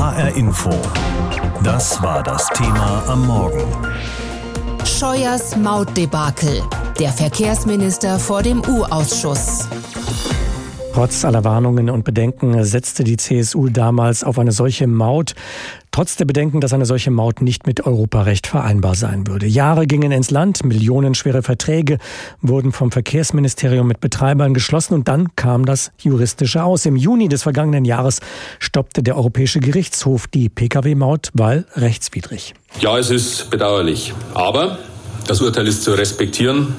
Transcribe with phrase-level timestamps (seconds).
[0.00, 0.70] HR Info.
[1.62, 3.62] Das war das Thema am Morgen.
[4.82, 6.62] Scheuers Mautdebakel.
[6.98, 9.68] Der Verkehrsminister vor dem U-Ausschuss.
[10.94, 15.34] Trotz aller Warnungen und Bedenken setzte die CSU damals auf eine solche Maut,
[15.90, 19.46] trotz der Bedenken, dass eine solche Maut nicht mit Europarecht vereinbar sein würde.
[19.46, 21.98] Jahre gingen ins Land, millionenschwere Verträge
[22.40, 26.86] wurden vom Verkehrsministerium mit Betreibern geschlossen und dann kam das Juristische aus.
[26.86, 28.20] Im Juni des vergangenen Jahres
[28.58, 32.54] stoppte der Europäische Gerichtshof die Pkw-Maut, weil rechtswidrig.
[32.80, 34.78] Ja, es ist bedauerlich, aber
[35.26, 36.74] das Urteil ist zu respektieren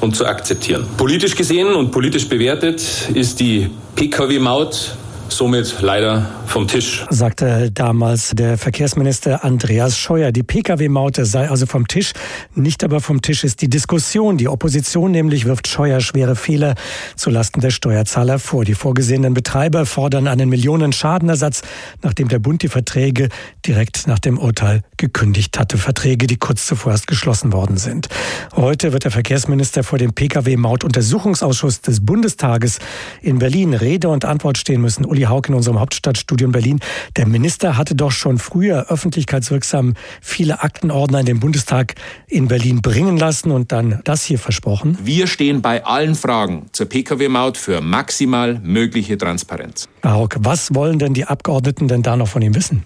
[0.00, 0.86] und zu akzeptieren.
[0.96, 2.82] Politisch gesehen und politisch bewertet
[3.14, 4.96] ist die Pkw-Maut
[5.32, 7.06] somit leider vom Tisch.
[7.10, 10.32] Sagte damals der Verkehrsminister Andreas Scheuer.
[10.32, 12.12] Die Pkw-Maut sei also vom Tisch.
[12.54, 14.36] Nicht aber vom Tisch ist die Diskussion.
[14.36, 16.74] Die Opposition nämlich wirft Scheuer schwere Fehler
[17.16, 18.64] zulasten der Steuerzahler vor.
[18.64, 21.62] Die vorgesehenen Betreiber fordern einen Millionen Schadenersatz,
[22.02, 23.28] nachdem der Bund die Verträge
[23.66, 25.78] direkt nach dem Urteil gekündigt hatte.
[25.78, 28.08] Verträge, die kurz zuvor erst geschlossen worden sind.
[28.54, 32.78] Heute wird der Verkehrsminister vor dem Pkw-Maut-Untersuchungsausschuss des Bundestages
[33.20, 35.04] in Berlin Rede und Antwort stehen müssen.
[35.04, 36.80] Uli Haug in unserem Hauptstadtstudio in Berlin.
[37.16, 41.94] Der Minister hatte doch schon früher öffentlichkeitswirksam viele Aktenordner in den Bundestag
[42.26, 44.98] in Berlin bringen lassen und dann das hier versprochen.
[45.02, 49.88] Wir stehen bei allen Fragen zur Pkw-Maut für maximal mögliche Transparenz.
[50.02, 52.84] Herr Haug, was wollen denn die Abgeordneten denn da noch von ihm wissen?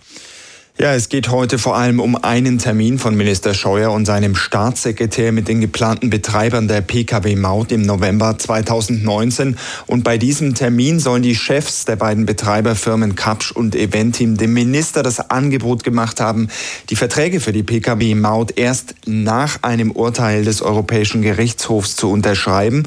[0.79, 5.33] Ja, es geht heute vor allem um einen Termin von Minister Scheuer und seinem Staatssekretär
[5.33, 9.57] mit den geplanten Betreibern der Pkw-Maut im November 2019.
[9.87, 15.03] Und bei diesem Termin sollen die Chefs der beiden Betreiberfirmen Kapsch und Eventim dem Minister
[15.03, 16.49] das Angebot gemacht haben,
[16.91, 22.87] die Verträge für die Pkw-Maut erst nach einem Urteil des Europäischen Gerichtshofs zu unterschreiben.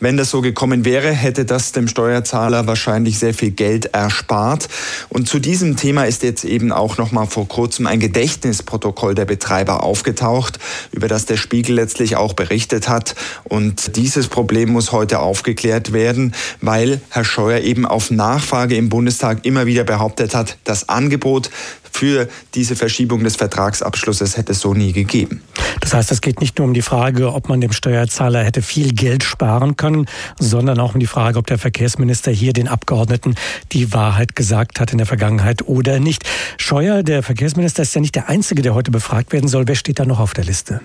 [0.00, 4.68] Wenn das so gekommen wäre, hätte das dem Steuerzahler wahrscheinlich sehr viel Geld erspart.
[5.10, 9.26] Und zu diesem Thema ist jetzt eben auch noch mal vor kurzem ein Gedächtnisprotokoll der
[9.26, 10.58] Betreiber aufgetaucht,
[10.90, 13.14] über das der Spiegel letztlich auch berichtet hat.
[13.44, 19.44] Und dieses Problem muss heute aufgeklärt werden, weil Herr Scheuer eben auf Nachfrage im Bundestag
[19.44, 21.50] immer wieder behauptet hat, das Angebot
[21.92, 25.42] für diese Verschiebung des Vertragsabschlusses hätte es so nie gegeben.
[25.80, 28.92] Das heißt, es geht nicht nur um die Frage, ob man dem Steuerzahler hätte viel
[28.92, 30.06] Geld sparen können,
[30.38, 33.34] sondern auch um die Frage, ob der Verkehrsminister hier den Abgeordneten
[33.72, 36.24] die Wahrheit gesagt hat in der Vergangenheit oder nicht.
[36.58, 39.68] Scheuer, der Verkehrsminister, ist ja nicht der Einzige, der heute befragt werden soll.
[39.68, 40.80] Wer steht da noch auf der Liste?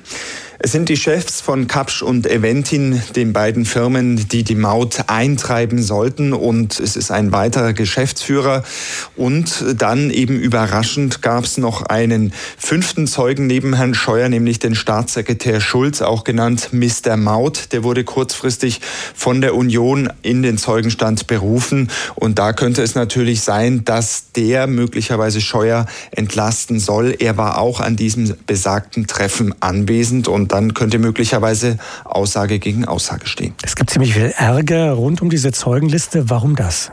[0.58, 5.84] Es sind die Chefs von Kapsch und Eventin, den beiden Firmen, die die Maut eintreiben
[5.84, 6.32] sollten.
[6.32, 8.64] Und es ist ein weiterer Geschäftsführer.
[9.18, 14.75] Und dann eben überraschend gab es noch einen fünften Zeugen neben Herrn Scheuer, nämlich den
[14.76, 17.18] Staatssekretär Schulz, auch genannt Mr.
[17.18, 17.72] Maut.
[17.72, 18.82] Der wurde kurzfristig
[19.14, 21.90] von der Union in den Zeugenstand berufen.
[22.16, 27.16] Und da könnte es natürlich sein, dass der möglicherweise Scheuer entlasten soll.
[27.20, 33.28] Er war auch an diesem besagten Treffen anwesend und dann könnte möglicherweise Aussage gegen Aussage
[33.28, 33.54] stehen.
[33.64, 36.30] Es gibt ziemlich viel Ärger rund um diese Zeugenliste.
[36.30, 36.92] Warum das?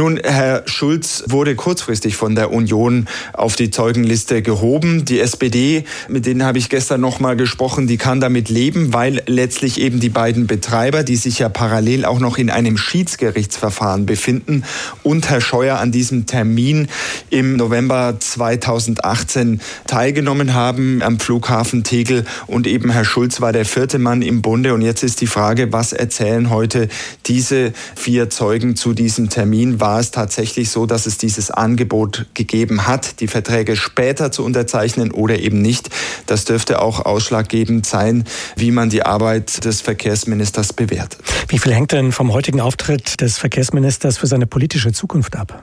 [0.00, 5.04] Nun, Herr Schulz wurde kurzfristig von der Union auf die Zeugenliste gehoben.
[5.04, 9.22] Die SPD, mit denen habe ich gestern noch mal gesprochen, die kann damit leben, weil
[9.26, 14.64] letztlich eben die beiden Betreiber, die sich ja parallel auch noch in einem Schiedsgerichtsverfahren befinden
[15.02, 16.88] und Herr Scheuer an diesem Termin
[17.28, 23.98] im November 2018 teilgenommen haben am Flughafen Tegel und eben Herr Schulz war der vierte
[23.98, 26.88] Mann im Bunde und jetzt ist die Frage, was erzählen heute
[27.26, 29.78] diese vier Zeugen zu diesem Termin?
[29.90, 35.10] War es tatsächlich so, dass es dieses Angebot gegeben hat, die Verträge später zu unterzeichnen
[35.10, 35.90] oder eben nicht.
[36.26, 38.22] Das dürfte auch ausschlaggebend sein,
[38.54, 41.20] wie man die Arbeit des Verkehrsministers bewertet.
[41.48, 45.60] Wie viel hängt denn vom heutigen Auftritt des Verkehrsministers für seine politische Zukunft ab?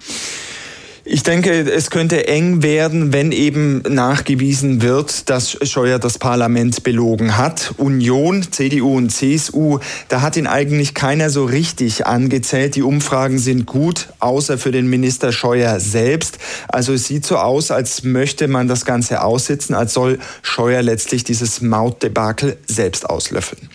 [1.09, 7.37] Ich denke, es könnte eng werden, wenn eben nachgewiesen wird, dass Scheuer das Parlament belogen
[7.37, 7.73] hat.
[7.77, 9.79] Union, CDU und CSU,
[10.09, 12.75] da hat ihn eigentlich keiner so richtig angezählt.
[12.75, 16.39] Die Umfragen sind gut, außer für den Minister Scheuer selbst.
[16.67, 21.23] Also es sieht so aus, als möchte man das Ganze aussitzen, als soll Scheuer letztlich
[21.23, 23.69] dieses Mautdebakel selbst auslöffeln.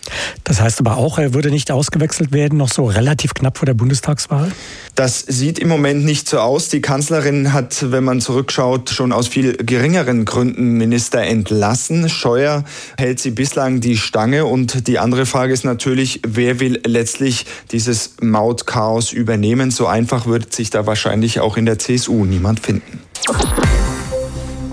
[0.45, 3.73] Das heißt aber auch, er würde nicht ausgewechselt werden, noch so relativ knapp vor der
[3.75, 4.53] Bundestagswahl?
[4.95, 6.69] Das sieht im Moment nicht so aus.
[6.69, 12.09] Die Kanzlerin hat, wenn man zurückschaut, schon aus viel geringeren Gründen Minister entlassen.
[12.09, 12.65] Scheuer
[12.99, 14.45] hält sie bislang die Stange.
[14.45, 19.71] Und die andere Frage ist natürlich, wer will letztlich dieses Mautchaos übernehmen?
[19.71, 23.01] So einfach wird sich da wahrscheinlich auch in der CSU niemand finden.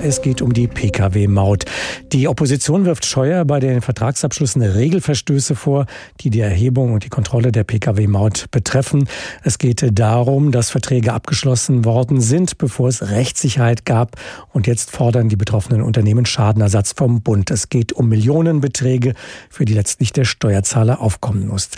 [0.01, 1.65] Es geht um die Pkw-Maut.
[2.13, 5.87] Die Opposition wirft Scheuer bei den Vertragsabschlüssen Regelverstöße vor,
[6.21, 9.09] die die Erhebung und die Kontrolle der Pkw-Maut betreffen.
[9.43, 14.15] Es geht darum, dass Verträge abgeschlossen worden sind, bevor es Rechtssicherheit gab.
[14.53, 17.51] Und jetzt fordern die betroffenen Unternehmen Schadenersatz vom Bund.
[17.51, 19.15] Es geht um Millionenbeträge,
[19.49, 21.69] für die letztlich der Steuerzahler aufkommen muss.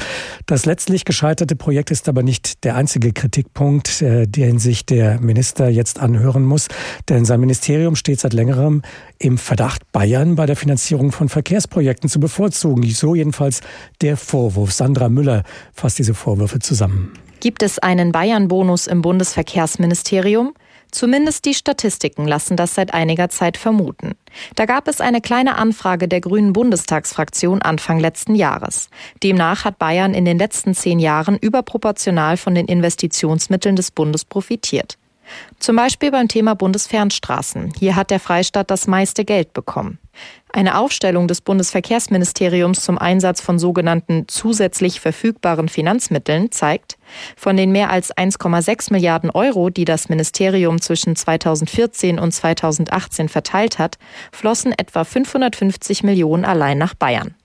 [0.46, 5.70] Das letztlich gescheiterte Projekt ist aber nicht der einzige Kritikpunkt, äh, den sich der Minister
[5.70, 6.68] jetzt anhören muss.
[7.10, 8.82] Denn sein Ministerium steht seit längerem
[9.18, 12.84] im Verdacht, Bayern bei der Finanzierung von Verkehrsprojekten zu bevorzugen.
[12.90, 13.62] So jedenfalls
[14.02, 14.72] der Vorwurf.
[14.72, 15.44] Sandra Müller
[15.74, 17.14] fasst diese Vorwürfe zusammen.
[17.40, 20.54] Gibt es einen Bayern-Bonus im Bundesverkehrsministerium?
[20.92, 24.12] Zumindest die Statistiken lassen das seit einiger Zeit vermuten.
[24.56, 28.90] Da gab es eine kleine Anfrage der Grünen Bundestagsfraktion Anfang letzten Jahres.
[29.24, 34.98] Demnach hat Bayern in den letzten zehn Jahren überproportional von den Investitionsmitteln des Bundes profitiert.
[35.60, 37.74] Zum Beispiel beim Thema Bundesfernstraßen.
[37.78, 40.00] Hier hat der Freistaat das meiste Geld bekommen.
[40.54, 46.98] Eine Aufstellung des Bundesverkehrsministeriums zum Einsatz von sogenannten zusätzlich verfügbaren Finanzmitteln zeigt,
[47.38, 53.80] von den mehr als 1,6 Milliarden Euro, die das Ministerium zwischen 2014 und 2018 verteilt
[53.80, 53.98] hat,
[54.32, 57.36] flossen etwa 550 Millionen allein nach Bayern.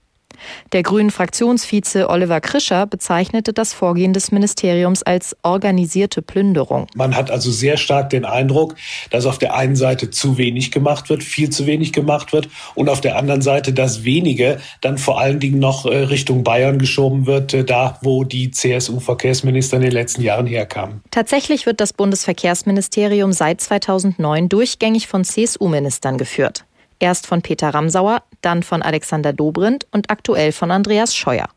[0.73, 6.87] Der grünen Fraktionsvize Oliver Krischer bezeichnete das Vorgehen des Ministeriums als organisierte Plünderung.
[6.95, 8.75] Man hat also sehr stark den Eindruck,
[9.11, 12.89] dass auf der einen Seite zu wenig gemacht wird, viel zu wenig gemacht wird und
[12.89, 17.27] auf der anderen Seite das wenige dann vor allen Dingen noch äh, Richtung Bayern geschoben
[17.27, 21.03] wird, äh, da wo die CSU-Verkehrsminister in den letzten Jahren herkamen.
[21.11, 26.66] Tatsächlich wird das Bundesverkehrsministerium seit 2009 durchgängig von CSU-Ministern geführt.
[26.99, 31.49] Erst von Peter Ramsauer, dann von Alexander Dobrindt und aktuell von Andreas Scheuer.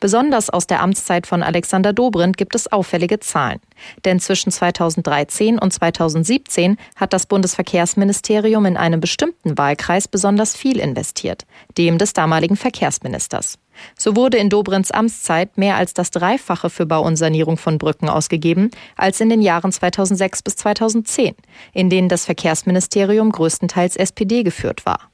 [0.00, 3.60] Besonders aus der Amtszeit von Alexander Dobrindt gibt es auffällige Zahlen.
[4.04, 11.46] Denn zwischen 2013 und 2017 hat das Bundesverkehrsministerium in einem bestimmten Wahlkreis besonders viel investiert,
[11.76, 13.58] dem des damaligen Verkehrsministers.
[13.98, 18.08] So wurde in Dobrins Amtszeit mehr als das Dreifache für Bau und Sanierung von Brücken
[18.08, 21.34] ausgegeben als in den Jahren 2006 bis 2010,
[21.72, 25.10] in denen das Verkehrsministerium größtenteils SPD geführt war.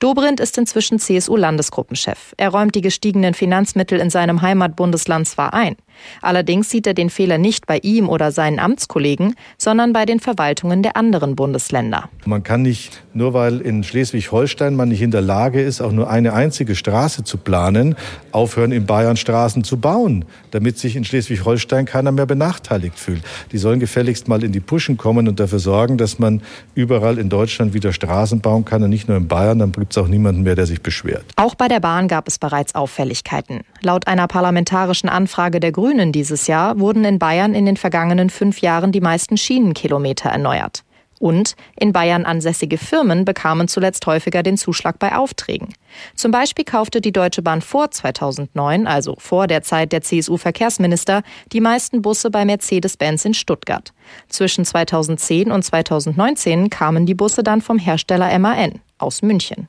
[0.00, 2.32] Dobrindt ist inzwischen CSU-Landesgruppenchef.
[2.38, 5.76] Er räumt die gestiegenen Finanzmittel in seinem Heimatbundesland zwar ein.
[6.22, 10.82] Allerdings sieht er den Fehler nicht bei ihm oder seinen Amtskollegen, sondern bei den Verwaltungen
[10.82, 12.08] der anderen Bundesländer.
[12.24, 16.10] Man kann nicht, nur weil in Schleswig-Holstein man nicht in der Lage ist, auch nur
[16.10, 17.96] eine einzige Straße zu planen,
[18.32, 23.22] aufhören, in Bayern Straßen zu bauen, damit sich in Schleswig-Holstein keiner mehr benachteiligt fühlt.
[23.52, 26.42] Die sollen gefälligst mal in die Puschen kommen und dafür sorgen, dass man
[26.74, 29.58] überall in Deutschland wieder Straßen bauen kann und nicht nur in Bayern.
[29.58, 31.24] Dann gibt es auch niemanden mehr, der sich beschwert.
[31.36, 33.60] Auch bei der Bahn gab es bereits Auffälligkeiten.
[33.82, 38.60] Laut einer parlamentarischen Anfrage der Grünen dieses Jahr wurden in Bayern in den vergangenen fünf
[38.60, 40.84] Jahren die meisten Schienenkilometer erneuert.
[41.18, 45.74] Und in Bayern ansässige Firmen bekamen zuletzt häufiger den Zuschlag bei Aufträgen.
[46.14, 51.60] Zum Beispiel kaufte die Deutsche Bahn vor 2009, also vor der Zeit der CSU-Verkehrsminister, die
[51.60, 53.92] meisten Busse bei Mercedes-Benz in Stuttgart.
[54.28, 59.66] Zwischen 2010 und 2019 kamen die Busse dann vom Hersteller MAN aus München.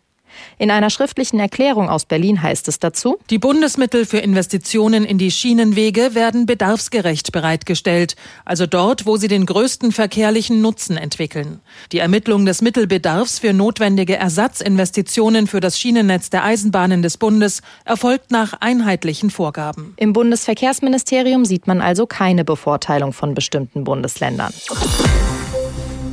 [0.58, 5.32] In einer schriftlichen Erklärung aus Berlin heißt es dazu, die Bundesmittel für Investitionen in die
[5.32, 11.62] Schienenwege werden bedarfsgerecht bereitgestellt, also dort, wo sie den größten verkehrlichen Nutzen entwickeln.
[11.92, 18.32] Die Ermittlung des Mittelbedarfs für notwendige Ersatzinvestitionen für das Schienennetz der Eisenbahnen des Bundes erfolgt
[18.32, 19.94] nach einheitlichen Vorgaben.
[19.98, 24.54] Im Bundesverkehrsministerium sieht man also keine Bevorteilung von bestimmten Bundesländern.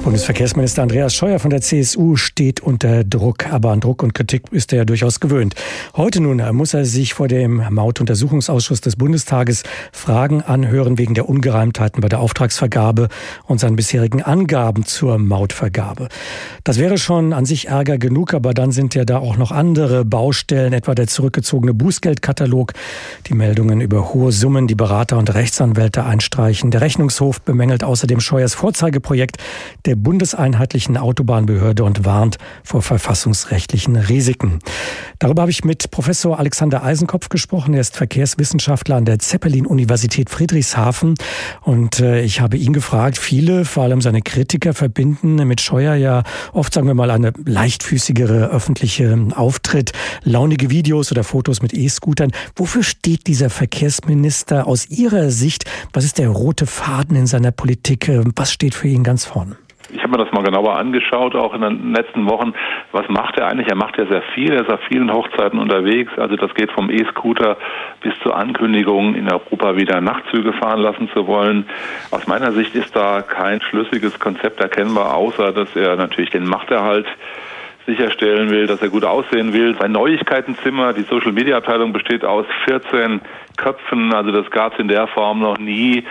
[0.03, 3.52] Bundesverkehrsminister Andreas Scheuer von der CSU steht unter Druck.
[3.52, 5.55] Aber an Druck und Kritik ist er ja durchaus gewöhnt.
[5.97, 12.00] Heute nun muss er sich vor dem Mautuntersuchungsausschuss des Bundestages Fragen anhören wegen der Ungereimtheiten
[12.00, 13.09] bei der Auftragsvergabe
[13.47, 16.09] und seinen bisherigen Angaben zur Mautvergabe.
[16.64, 20.05] Das wäre schon an sich Ärger genug, aber dann sind ja da auch noch andere
[20.05, 22.73] Baustellen, etwa der zurückgezogene Bußgeldkatalog,
[23.26, 26.71] die Meldungen über hohe Summen, die Berater und Rechtsanwälte einstreichen.
[26.71, 29.38] Der Rechnungshof bemängelt außerdem Scheuers Vorzeigeprojekt
[29.88, 34.61] der bundeseinheitlichen Autobahnbehörde und warnt vor verfassungsrechtlichen Risiken.
[35.18, 37.75] Darüber habe ich mit Professor Alexander Eisenkopf gesprochen.
[37.75, 41.14] Er ist Verkehrswissenschaftler an der Zeppelin-Universität Friedrichshafen.
[41.62, 46.23] Und äh, ich habe ihn gefragt, viele, vor allem seine Kritiker, verbinden mit Scheuer ja
[46.52, 49.92] oft, sagen wir mal, eine leichtfüßigere öffentliche Auftritt,
[50.23, 52.30] launige Videos oder Fotos mit E-Scootern.
[52.54, 55.64] Wofür steht dieser Verkehrsminister aus Ihrer Sicht?
[55.92, 58.11] Was ist der rote Faden in seiner Politik?
[58.37, 59.57] Was steht für ihn ganz vorne?
[59.97, 62.54] Habe mir das mal genauer angeschaut, auch in den letzten Wochen.
[62.92, 63.68] Was macht er eigentlich?
[63.68, 64.52] Er macht ja sehr viel.
[64.52, 66.12] Er ist auf vielen Hochzeiten unterwegs.
[66.16, 67.57] Also das geht vom E-Scooter
[68.00, 71.66] bis zur Ankündigung, in Europa wieder Nachtzüge fahren lassen zu wollen.
[72.11, 77.07] Aus meiner Sicht ist da kein schlüssiges Konzept erkennbar, außer dass er natürlich den Machterhalt
[77.88, 79.75] sicherstellen will, dass er gut aussehen will.
[79.80, 83.23] Sein Neuigkeitenzimmer, die Social Media Abteilung besteht aus 14
[83.57, 86.04] Köpfen, also das gab es in der Form noch nie.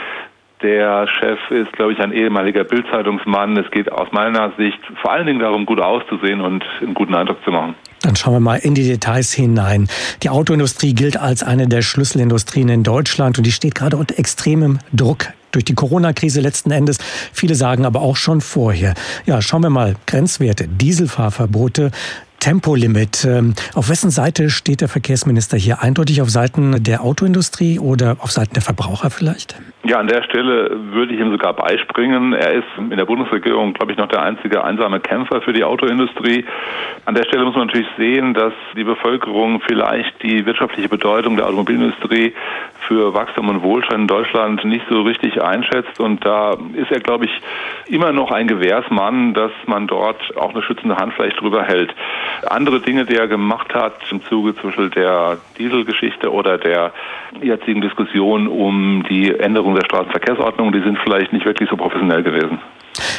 [0.62, 3.56] Der Chef ist, glaube ich, ein ehemaliger Bildzeitungsmann.
[3.58, 7.44] Es geht aus meiner Sicht vor allen Dingen darum, gut auszusehen und einen guten Eindruck
[7.44, 7.76] zu machen.
[8.02, 9.88] Dann schauen wir mal in die Details hinein.
[10.24, 14.80] Die Autoindustrie gilt als eine der Schlüsselindustrien in Deutschland und die steht gerade unter extremem
[14.94, 16.98] Druck durch die Corona-Krise letzten Endes.
[17.34, 18.96] Viele sagen aber auch schon vorher.
[19.26, 19.96] Ja, schauen wir mal.
[20.06, 21.92] Grenzwerte, Dieselfahrverbote,
[22.40, 23.26] Tempolimit.
[23.26, 25.82] Ähm, auf wessen Seite steht der Verkehrsminister hier?
[25.82, 29.56] Eindeutig auf Seiten der Autoindustrie oder auf Seiten der Verbraucher vielleicht?
[29.84, 32.34] Ja, an der Stelle würde ich ihm sogar beispringen.
[32.34, 36.46] Er ist in der Bundesregierung, glaube ich, noch der einzige einsame Kämpfer für die Autoindustrie.
[37.06, 41.46] An der Stelle muss man natürlich sehen, dass die Bevölkerung vielleicht die wirtschaftliche Bedeutung der
[41.46, 42.34] Automobilindustrie
[42.88, 46.00] für Wachstum und Wohlstand in Deutschland nicht so richtig einschätzt.
[46.00, 47.42] Und da ist er, glaube ich,
[47.86, 51.94] immer noch ein Gewährsmann, dass man dort auch eine schützende Hand vielleicht drüber hält.
[52.50, 56.94] Andere Dinge, die er gemacht hat im Zuge zwischen der Dieselgeschichte oder der
[57.42, 62.60] jetzigen Diskussion um die Änderung der Straßenverkehrsordnung, die sind vielleicht nicht wirklich so professionell gewesen.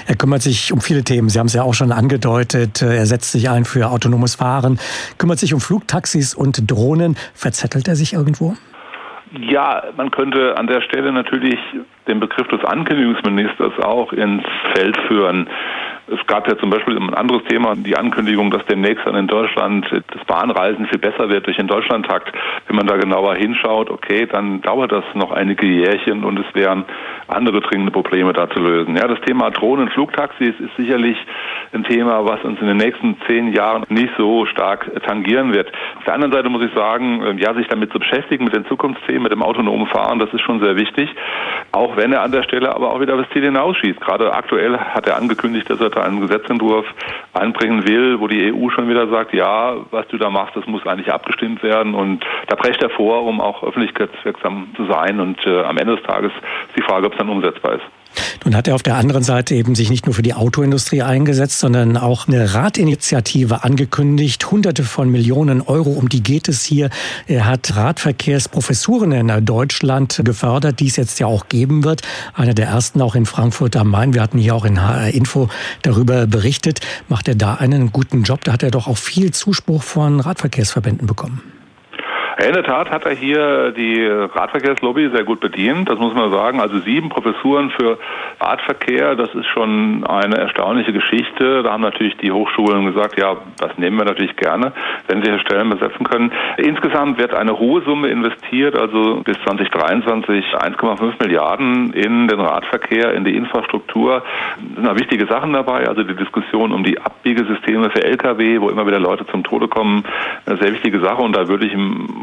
[0.07, 1.29] Er kümmert sich um viele Themen.
[1.29, 2.83] Sie haben es ja auch schon angedeutet.
[2.83, 4.79] Er setzt sich ein für autonomes Fahren,
[5.19, 7.17] kümmert sich um Flugtaxis und Drohnen.
[7.35, 8.55] Verzettelt er sich irgendwo?
[9.39, 11.59] Ja, man könnte an der Stelle natürlich
[12.09, 14.43] den Begriff des Ankündigungsministers auch ins
[14.75, 15.47] Feld führen.
[16.11, 19.87] Es gab ja zum Beispiel ein anderes Thema, die Ankündigung, dass demnächst dann in Deutschland
[19.91, 22.33] das Bahnreisen viel besser wird durch den Deutschlandtakt.
[22.67, 26.85] Wenn man da genauer hinschaut, okay, dann dauert das noch einige Jährchen und es wären
[27.27, 28.97] andere dringende Probleme da zu lösen.
[28.97, 31.17] Ja, das Thema Drohnen, Flugtaxis ist sicherlich
[31.73, 35.71] ein Thema, was uns in den nächsten zehn Jahren nicht so stark tangieren wird.
[35.99, 39.25] Auf der anderen Seite muss ich sagen, ja, sich damit zu beschäftigen mit den Zukunftsthemen,
[39.25, 41.11] mit dem autonomen Fahren, das ist schon sehr wichtig.
[41.73, 44.01] Auch wenn er an der Stelle aber auch wieder das Ziel hinausschießt.
[44.01, 46.87] Gerade aktuell hat er angekündigt, dass er da einen Gesetzentwurf
[47.35, 50.87] einbringen will, wo die EU schon wieder sagt, ja, was du da machst, das muss
[50.87, 51.95] eigentlich abgestimmt werden.
[51.95, 55.21] Und da prescht er vor, um auch öffentlichkeitswirksam zu sein.
[55.21, 56.33] Und äh, am Ende des Tages
[56.69, 57.85] ist die Frage, ob es dann umsetzbar ist.
[58.45, 61.59] Nun hat er auf der anderen Seite eben sich nicht nur für die Autoindustrie eingesetzt,
[61.59, 64.51] sondern auch eine Radinitiative angekündigt.
[64.51, 66.91] Hunderte von Millionen Euro, um die geht es hier.
[67.27, 72.03] Er hat Radverkehrsprofessuren in Deutschland gefördert, die es jetzt ja auch geben wird.
[72.35, 74.15] Einer der ersten auch in Frankfurt am Main.
[74.15, 75.49] Wir hatten hier auch in HR Info
[75.83, 76.81] darüber berichtet.
[77.09, 78.45] Macht er da einen guten Job?
[78.45, 81.58] Da hat er doch auch viel Zuspruch von Radverkehrsverbänden bekommen.
[82.41, 86.61] In der Tat hat er hier die Radverkehrslobby sehr gut bedient, das muss man sagen.
[86.61, 87.99] Also sieben Professuren für
[88.39, 91.65] Radverkehr, das ist schon eine erstaunliche Geschichte.
[91.65, 94.73] Da haben natürlich die Hochschulen gesagt, ja, das nehmen wir natürlich gerne,
[95.09, 96.31] wenn sie hier Stellen besetzen können.
[96.59, 103.25] Insgesamt wird eine hohe Summe investiert, also bis 2023 1,5 Milliarden in den Radverkehr, in
[103.25, 104.23] die Infrastruktur.
[104.59, 108.69] Es sind da wichtige Sachen dabei, also die Diskussion um die Abbiegesysteme für Lkw, wo
[108.69, 110.05] immer wieder Leute zum Tode kommen,
[110.47, 111.75] eine sehr wichtige Sache und da würde ich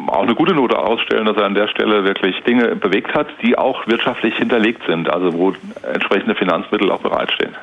[0.10, 3.58] auch eine gute Note ausstellen, dass er an der Stelle wirklich Dinge bewegt hat, die
[3.58, 5.54] auch wirtschaftlich hinterlegt sind, also wo
[5.94, 7.56] entsprechende Finanzmittel auch bereitstehen.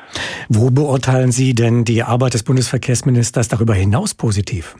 [0.49, 4.75] Wo beurteilen Sie denn die Arbeit des Bundesverkehrsministers darüber hinaus positiv?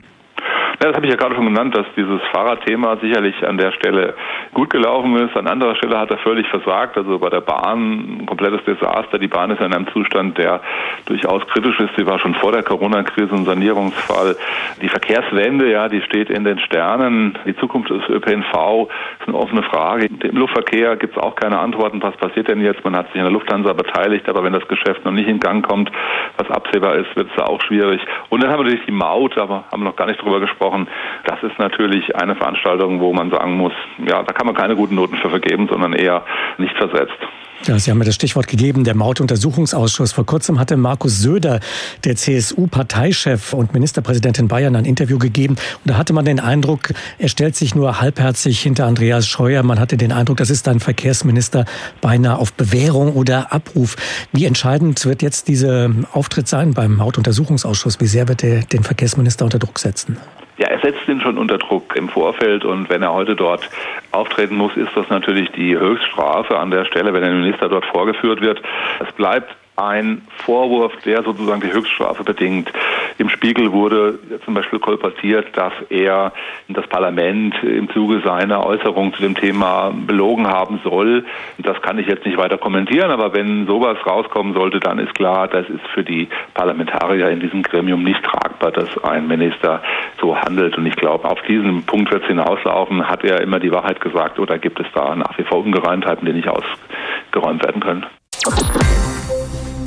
[0.84, 4.12] Ja, das habe ich ja gerade schon genannt, dass dieses Fahrradthema sicherlich an der Stelle
[4.52, 5.34] gut gelaufen ist.
[5.34, 6.98] An anderer Stelle hat er völlig versagt.
[6.98, 9.18] Also bei der Bahn ein komplettes Desaster.
[9.18, 10.60] Die Bahn ist in einem Zustand, der
[11.06, 11.96] durchaus kritisch ist.
[11.96, 14.36] Sie war schon vor der Corona-Krise ein Sanierungsfall.
[14.82, 17.38] Die Verkehrswende, ja, die steht in den Sternen.
[17.46, 20.10] Die Zukunft des ÖPNV ist eine offene Frage.
[20.22, 22.02] Im Luftverkehr gibt es auch keine Antworten.
[22.02, 22.84] Was passiert denn jetzt?
[22.84, 25.66] Man hat sich an der Lufthansa beteiligt, aber wenn das Geschäft noch nicht in Gang
[25.66, 25.90] kommt,
[26.36, 28.02] was absehbar ist, wird es da auch schwierig.
[28.28, 30.73] Und dann haben wir natürlich die Maut, aber haben wir noch gar nicht drüber gesprochen
[30.74, 30.88] gesprochen.
[31.24, 33.72] Das ist natürlich eine Veranstaltung, wo man sagen muss,
[34.06, 36.24] ja, da kann man keine guten Noten für vergeben, sondern eher
[36.58, 37.18] nicht versetzt.
[37.66, 40.12] Ja, Sie haben mir das Stichwort gegeben, der Mautuntersuchungsausschuss.
[40.12, 41.60] Vor kurzem hatte Markus Söder,
[42.04, 45.54] der CSU-Parteichef und Ministerpräsident in Bayern, ein Interview gegeben.
[45.54, 49.62] Und da hatte man den Eindruck, er stellt sich nur halbherzig hinter Andreas Scheuer.
[49.62, 51.64] Man hatte den Eindruck, das ist ein Verkehrsminister
[52.02, 53.96] beinahe auf Bewährung oder Abruf.
[54.32, 57.98] Wie entscheidend wird jetzt dieser Auftritt sein beim Mautuntersuchungsausschuss?
[57.98, 60.18] Wie sehr wird er den Verkehrsminister unter Druck setzen?
[60.56, 63.68] Ja, er setzt ihn schon unter Druck im Vorfeld und wenn er heute dort
[64.12, 68.40] auftreten muss, ist das natürlich die Höchststrafe an der Stelle, wenn der Minister dort vorgeführt
[68.40, 68.62] wird.
[69.00, 72.72] Es bleibt ein Vorwurf, der sozusagen die Höchststrafe bedingt.
[73.18, 76.32] Im Spiegel wurde zum Beispiel kolportiert, dass er
[76.68, 81.24] das Parlament im Zuge seiner Äußerung zu dem Thema belogen haben soll.
[81.58, 85.48] Das kann ich jetzt nicht weiter kommentieren, aber wenn sowas rauskommen sollte, dann ist klar,
[85.48, 89.82] das ist für die Parlamentarier in diesem Gremium nicht tragbar, dass ein Minister
[90.20, 90.78] so handelt.
[90.78, 93.08] Und ich glaube, auf diesen Punkt wird es hinauslaufen.
[93.08, 96.32] Hat er immer die Wahrheit gesagt oder gibt es da nach wie vor Ungereimtheiten, die
[96.32, 98.06] nicht ausgeräumt werden können?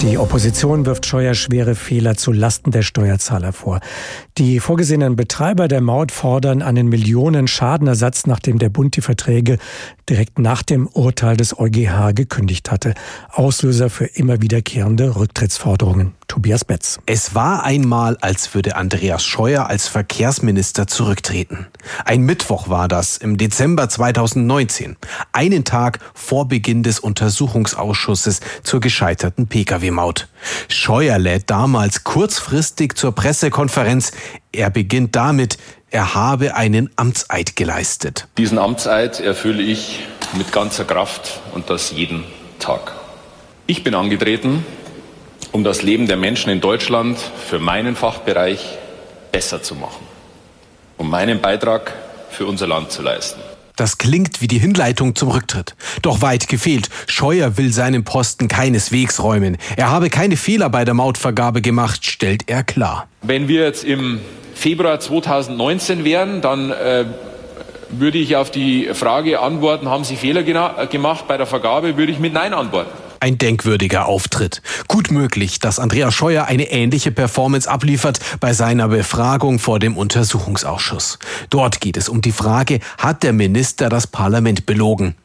[0.07, 3.81] Die Opposition wirft Scheuer schwere Fehler zu Lasten der Steuerzahler vor.
[4.37, 9.57] Die vorgesehenen Betreiber der Maut fordern einen Millionen Schadenersatz, nachdem der Bund die Verträge
[10.07, 12.93] direkt nach dem Urteil des EuGH gekündigt hatte.
[13.29, 16.13] Auslöser für immer wiederkehrende Rücktrittsforderungen.
[16.27, 16.99] Tobias Betz.
[17.05, 21.67] Es war einmal, als würde Andreas Scheuer als Verkehrsminister zurücktreten.
[22.05, 24.97] Ein Mittwoch war das im Dezember 2019,
[25.31, 30.27] einen Tag vor Beginn des Untersuchungsausschusses zur gescheiterten Pkw-Maut.
[30.67, 34.11] Scheuer lädt damals kurzfristig zur Pressekonferenz.
[34.51, 35.57] Er beginnt damit,
[35.89, 38.27] er habe einen Amtseid geleistet.
[38.37, 40.01] Diesen Amtseid erfülle ich
[40.37, 42.25] mit ganzer Kraft und das jeden
[42.59, 42.93] Tag.
[43.67, 44.65] Ich bin angetreten,
[45.51, 48.77] um das Leben der Menschen in Deutschland für meinen Fachbereich
[49.31, 50.05] besser zu machen,
[50.97, 51.93] um meinen Beitrag
[52.29, 53.41] für unser Land zu leisten.
[53.75, 55.75] Das klingt wie die Hinleitung zum Rücktritt.
[56.01, 56.89] Doch weit gefehlt.
[57.05, 59.57] Scheuer will seinen Posten keineswegs räumen.
[59.75, 63.07] Er habe keine Fehler bei der Mautvergabe gemacht, stellt er klar.
[63.21, 64.19] Wenn wir jetzt im
[64.55, 67.05] Februar 2019 wären, dann äh,
[67.89, 72.19] würde ich auf die Frage antworten, haben Sie Fehler gemacht bei der Vergabe, würde ich
[72.19, 72.89] mit Nein antworten.
[73.19, 74.61] Ein denkwürdiger Auftritt.
[74.87, 81.19] Gut möglich, dass Andreas Scheuer eine ähnliche Performance abliefert bei seiner Befragung vor dem Untersuchungsausschuss.
[81.49, 85.15] Dort geht es um die Frage, hat der Minister das Parlament belogen?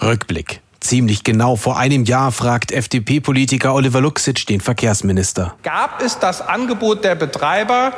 [0.00, 0.60] Rückblick.
[0.80, 5.54] Ziemlich genau vor einem Jahr fragt FDP-Politiker Oliver Luxic den Verkehrsminister.
[5.62, 7.92] Gab es das Angebot der Betreiber,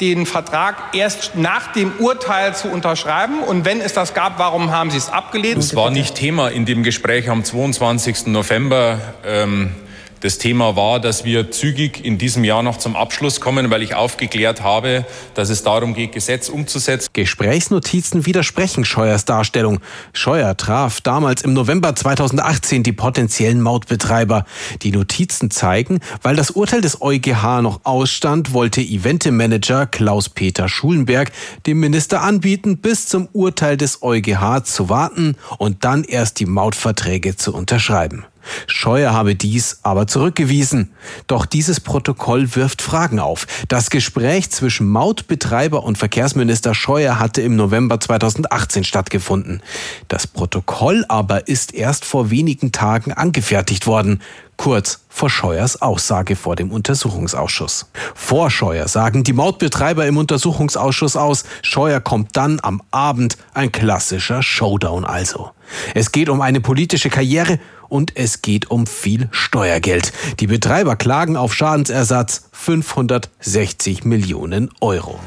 [0.00, 3.42] den Vertrag erst nach dem Urteil zu unterschreiben?
[3.42, 5.58] Und wenn es das gab, warum haben Sie es abgelehnt?
[5.58, 8.26] Es war nicht Thema in dem Gespräch am 22.
[8.26, 9.00] November.
[9.24, 9.74] Ähm
[10.20, 13.94] das Thema war, dass wir zügig in diesem Jahr noch zum Abschluss kommen, weil ich
[13.94, 17.08] aufgeklärt habe, dass es darum geht, Gesetz umzusetzen.
[17.12, 19.80] Gesprächsnotizen widersprechen Scheuers Darstellung.
[20.12, 24.44] Scheuer traf damals im November 2018 die potenziellen Mautbetreiber.
[24.82, 31.30] Die Notizen zeigen, weil das Urteil des EuGH noch ausstand, wollte Eventemanager Klaus-Peter Schulenberg
[31.66, 37.36] dem Minister anbieten, bis zum Urteil des EuGH zu warten und dann erst die Mautverträge
[37.36, 38.24] zu unterschreiben.
[38.66, 40.90] Scheuer habe dies aber zurückgewiesen.
[41.26, 43.46] Doch dieses Protokoll wirft Fragen auf.
[43.68, 49.62] Das Gespräch zwischen Mautbetreiber und Verkehrsminister Scheuer hatte im November 2018 stattgefunden.
[50.08, 54.20] Das Protokoll aber ist erst vor wenigen Tagen angefertigt worden
[54.58, 57.86] kurz vor Scheuers Aussage vor dem Untersuchungsausschuss.
[58.14, 64.42] Vor Scheuer sagen die Mautbetreiber im Untersuchungsausschuss aus, Scheuer kommt dann am Abend ein klassischer
[64.42, 65.52] Showdown also.
[65.94, 67.58] Es geht um eine politische Karriere
[67.88, 70.12] und es geht um viel Steuergeld.
[70.40, 75.18] Die Betreiber klagen auf Schadensersatz 560 Millionen Euro.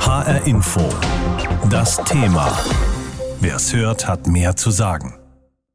[0.00, 0.88] HR Info.
[1.70, 2.56] Das Thema.
[3.40, 5.14] Wer es hört, hat mehr zu sagen.